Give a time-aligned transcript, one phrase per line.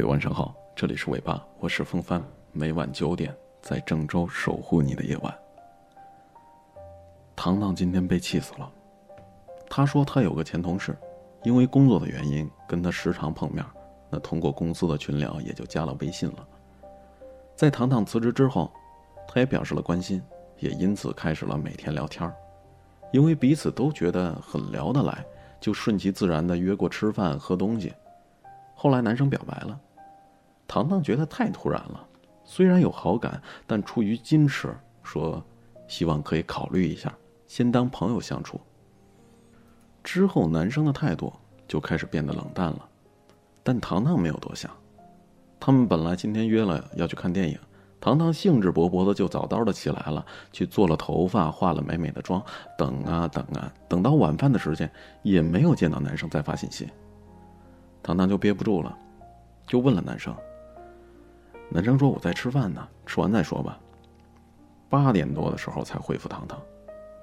[0.00, 5.38] 嘿，晚上好，这里是尾巴，我是风帆，每晚九点在郑州守护你的夜晚。
[7.34, 8.72] 糖糖今天被气死了，
[9.68, 10.96] 他说他有个前同事，
[11.42, 13.64] 因为工作的原因跟他时常碰面，
[14.08, 16.46] 那通过公司的群聊也就加了微信了。
[17.56, 18.70] 在糖糖辞职之后，
[19.26, 20.22] 他也表示了关心，
[20.60, 22.32] 也因此开始了每天聊天
[23.12, 25.26] 因为彼此都觉得很聊得来，
[25.60, 27.92] 就顺其自然的约过吃饭喝东西。
[28.76, 29.76] 后来男生表白了。
[30.68, 32.06] 糖糖觉得太突然了，
[32.44, 35.42] 虽然有好感，但出于矜持，说
[35.88, 37.12] 希望可以考虑一下，
[37.46, 38.60] 先当朋友相处。
[40.04, 41.32] 之后男生的态度
[41.66, 42.86] 就开始变得冷淡了，
[43.62, 44.70] 但糖糖没有多想。
[45.58, 47.58] 他们本来今天约了要去看电影，
[47.98, 52.42] 糖糖兴致勃勃的就早早的起来了，去做了头发，化了美美的妆，
[52.76, 54.90] 等啊等啊，等到晚饭的时间
[55.22, 56.88] 也没有见到男生再发信息。
[58.02, 58.96] 糖糖就憋不住了，
[59.66, 60.34] 就问了男生。
[61.70, 63.78] 男生说：“我在吃饭呢，吃完再说吧。”
[64.88, 66.58] 八点多的时候才回复糖糖，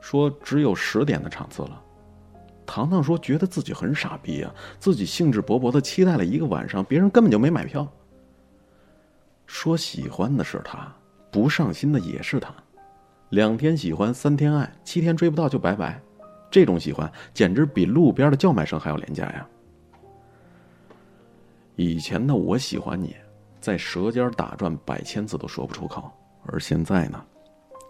[0.00, 1.80] 说只有十点的场次了。
[2.66, 7.90] 糖糖说：“觉得自己很傻逼啊，自己兴致勃勃的期待了一个晚上，别人根本就没买票。”
[9.46, 10.92] 说喜欢的是他，
[11.30, 12.54] 不上心的也是他，
[13.30, 16.00] 两天喜欢三天爱，七天追不到就拜拜，
[16.50, 19.46] 这种喜欢简直比路边的叫卖声还要廉价呀！
[21.76, 23.16] 以前的我喜欢你。
[23.64, 26.12] 在舌尖打转百千次都说不出口，
[26.44, 27.24] 而现在呢，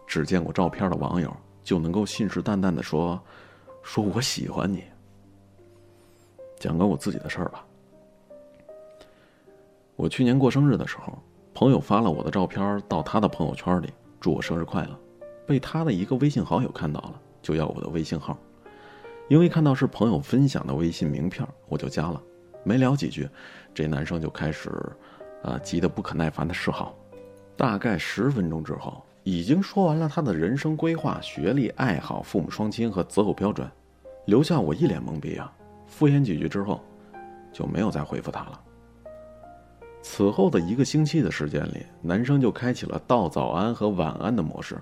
[0.07, 3.21] 只见过照片的网友就能够信誓旦旦的说
[3.83, 4.85] ：“说我喜欢你。”
[6.61, 7.67] 讲个我自己的事儿吧。
[9.97, 11.19] 我去年过生日的时候，
[11.53, 14.97] 朋友发了我的照片到他的朋友圈里，祝我生日快乐，
[15.45, 18.39] 被他的一个微信好友看到了，就要我的微信号。
[19.27, 22.23] 因为看到是朋友分享的微信名片，我就加了。
[22.63, 23.29] 没聊几句，
[23.75, 24.71] 这男生就开始。
[25.45, 26.97] 啊，急得不可耐烦的示好，
[27.55, 33.71] 大概十分钟之后，已经说完了他的人生规划、学历、爱好、父母双亲和择偶标准，
[34.25, 35.53] 留下我一脸懵逼啊！
[35.87, 36.83] 敷衍几句之后，
[37.53, 38.61] 就没有再回复他了。
[40.01, 44.77] 此后的一个星期的时间里，男生就开启了道早安和晚安的模式，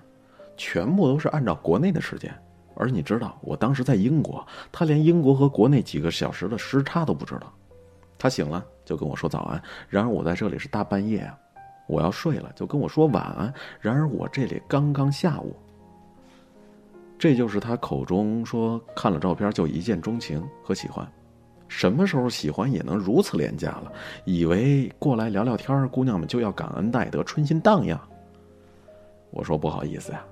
[0.57, 2.33] 全部都是按照国内的时间。
[2.75, 7.53] 而你知道，我当时在英国，他连英国和国内几个小时的时差都不知道。
[8.23, 11.37] 他醒了就跟我说早安，然而我在这里是大半夜啊，
[11.89, 15.57] 我要睡了就跟我说晚安，然而我这里刚刚下午。
[17.19, 21.05] 这就是他口中说看了照片就一见钟情和喜欢，
[21.67, 23.93] 什么时候喜欢也能如此廉价了？
[24.25, 28.01] 以为过来聊聊天，姑娘们就要感恩戴德、春心荡漾。
[29.33, 30.25] 我说不好意思呀，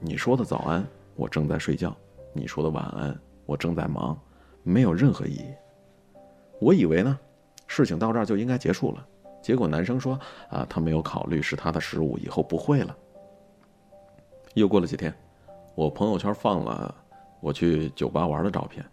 [0.00, 0.82] 你说的早安
[1.14, 1.94] 我正在睡觉，
[2.32, 3.14] 你说的晚安
[3.44, 4.18] 我正在忙，
[4.62, 5.52] 没有任何意义。
[6.60, 7.18] 我以为呢，
[7.66, 9.06] 事情到这儿就应该结束了。
[9.40, 10.18] 结果男生说
[10.50, 12.96] ：“啊，他没有考虑是他的失误，以后不会了。”
[14.54, 15.14] 又过了几天，
[15.74, 16.92] 我朋友圈放了
[17.40, 18.84] 我去酒吧玩的照片，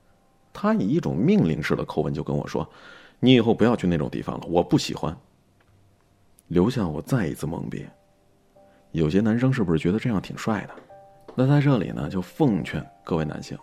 [0.53, 2.67] 他以一种命令式的口吻就跟我说
[3.19, 5.15] ：“你以后不要去那种地方了，我不喜欢。”
[6.47, 7.85] 留下我再一次懵逼。
[8.91, 10.75] 有些男生是不是觉得这样挺帅的？
[11.33, 13.57] 那在这里呢，就奉劝各位男性，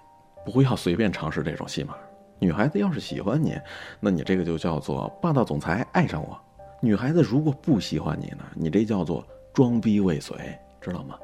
[0.44, 1.94] 不要随便尝试这种戏码。
[2.42, 3.56] 女孩子要是喜欢你，
[4.00, 6.36] 那你这个就叫做霸道总裁爱上我；
[6.80, 10.34] 女孩子如果不喜欢你呢，你这叫做装逼未遂，
[10.80, 11.16] 知道吗？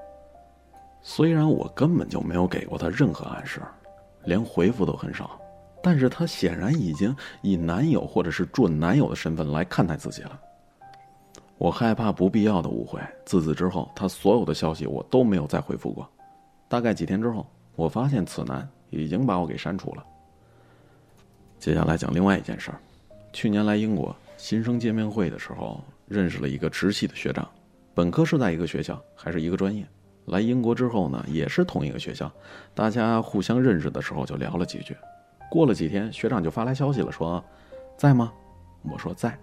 [1.02, 3.60] 虽然我根本就没有给过她任何暗示，
[4.26, 5.40] 连回复都很少，
[5.82, 7.12] 但是她显然已经
[7.42, 10.40] 以男友或者是准男友的身份来看待自己了。
[11.56, 16.08] 我害怕不必要的误会，自此之后，她所有的消息我都没有再回复过。
[16.68, 20.04] 大概几天之后，我发现此男已经把我给删除了。
[21.58, 22.78] 接下来讲另外一件事儿，
[23.32, 27.48] 去年来英国新生见面会的时候，认识了一个直系的学长，
[27.94, 29.84] 本科是在一个学校，还是一个专业。
[30.26, 32.30] 来英国之后呢，也是同一个学校，
[32.74, 34.96] 大家互相认识的时候就聊了几句。
[35.50, 37.42] 过了几天，学长就发来消息了，说
[37.96, 38.32] ：“在吗？”
[38.84, 39.36] 我说在。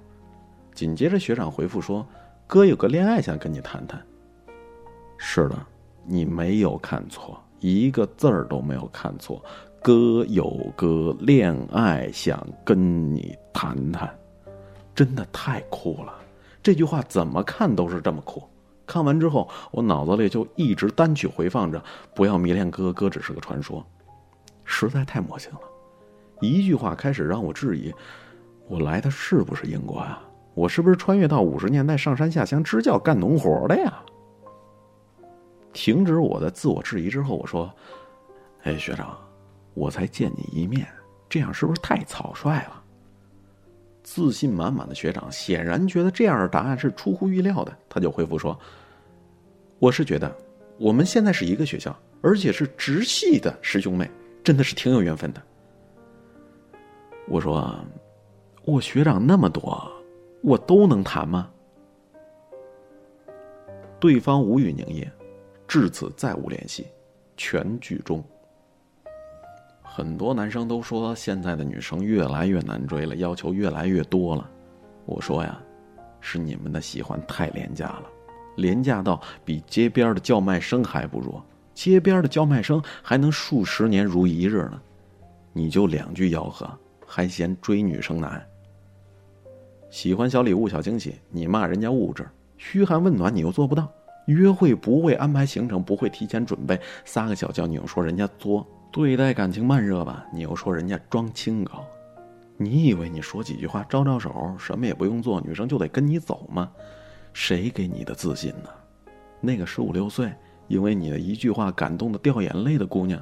[0.74, 2.08] 紧接着学长回复说
[2.48, 4.02] ：“哥有个恋爱想跟你谈谈。”
[5.18, 5.56] 是的，
[6.06, 9.44] 你没有看错，一个字儿都没有看错。
[9.86, 14.10] 哥有个恋爱想跟你谈谈，
[14.96, 16.12] 真的太酷了！
[16.64, 18.42] 这句话怎么看都是这么酷。
[18.88, 21.80] 看完之后，我脑子里就一直单曲回放着
[22.16, 23.86] “不要迷恋哥，哥只是个传说”，
[24.66, 25.60] 实在太魔性了。
[26.42, 27.94] 一句话开始让我质疑：
[28.68, 30.20] 我来的是不是英国啊？
[30.56, 34.02] 我是不是穿越到五十年代上山下乡支教干农活的呀？
[35.74, 37.72] 停止我的自我质疑之后，我说
[38.66, 39.16] ：“哎，学长。”
[39.76, 40.88] 我才见你一面，
[41.30, 42.82] 这样是不是太草率了？
[44.02, 48.58] 自信满满的学长显然觉得这样的答案是出乎预料的，他就回复说
[49.80, 50.34] ：“我是觉得
[50.78, 54.10] 我们现在是一个学校，而且是直系的师兄妹，
[54.44, 55.42] 真的是挺有缘分的。”
[57.28, 57.76] 我说
[58.64, 59.92] ：“我学长那么多，
[60.44, 61.50] 我都能谈吗？”
[64.00, 65.12] 对方无语凝噎，
[65.68, 66.86] 至此再无联系，
[67.36, 68.24] 全剧终。
[69.96, 74.52] 很多男生都说现在的女生越来越难追了，要求越来越多了。
[75.06, 75.58] 我说呀，
[76.20, 78.04] 是你们的喜欢太廉价了，
[78.58, 81.42] 廉价到比街边的叫卖声还不如。
[81.74, 84.82] 街边的叫卖声还能数十年如一日呢，
[85.54, 86.70] 你就两句吆喝，
[87.08, 88.46] 还嫌追女生难？
[89.90, 92.26] 喜欢小礼物、小惊喜，你骂人家物质；
[92.58, 93.86] 嘘寒问暖，你又做不到；
[94.26, 98.68] 约会不会安排行程，不会提前准备，撒个小娇，你又说人家作。
[98.96, 101.86] 对待感情慢热吧，你又说人家装清高。
[102.56, 106.72] 你以为你说几句话招招手，什么也不用做，女生就得跟你走吗？
[107.34, 108.70] 谁给你的自信呢？
[109.42, 110.34] 那个十五六岁，
[110.70, 113.22] 因为你的一句话感动的掉眼泪的姑娘，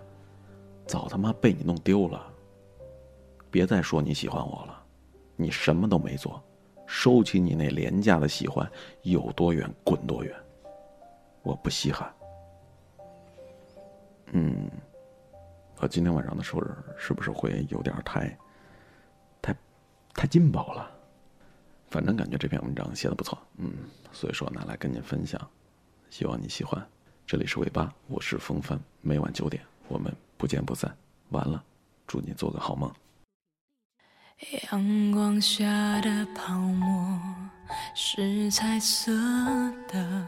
[0.86, 2.24] 早他妈被你弄丢了。
[3.50, 4.80] 别再说你喜欢我了，
[5.36, 6.40] 你什么都没做，
[6.86, 8.72] 收起你那廉价的喜欢，
[9.02, 10.32] 有多远滚多远。
[11.42, 12.14] 我不稀罕。
[14.34, 14.70] 嗯。
[15.88, 18.38] 今天晚上的收人是不是会有点太、
[19.42, 19.56] 太、
[20.14, 20.90] 太劲爆了？
[21.90, 23.72] 反正感觉这篇文章写的不错，嗯，
[24.12, 25.40] 所以说拿来跟您分享，
[26.10, 26.84] 希望你喜欢。
[27.28, 30.92] 这里是尾巴，我是风帆，每晚九点我们不见不散。
[31.30, 31.64] 完了，
[32.08, 32.92] 祝你做个好梦。
[34.70, 37.20] 阳光下的泡沫
[37.96, 39.12] 是彩色
[39.88, 40.28] 的，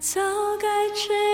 [0.00, 0.20] 早
[0.60, 1.27] 该知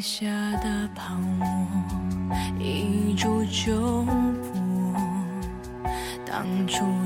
[0.00, 0.26] 下
[0.62, 1.46] 的泡沫
[2.58, 4.94] 一触就破
[6.24, 6.99] 当初